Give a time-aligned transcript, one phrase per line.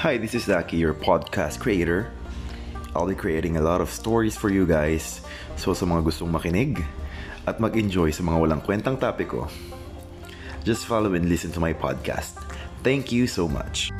[0.00, 2.08] Hi, this is Zaki, your podcast creator.
[2.96, 5.20] I'll be creating a lot of stories for you guys.
[5.60, 6.80] So sa mga gustong makinig
[7.44, 9.44] at mag-enjoy sa mga walang kwentang topic ko,
[10.64, 12.40] just follow and listen to my podcast.
[12.80, 13.92] Thank you so much.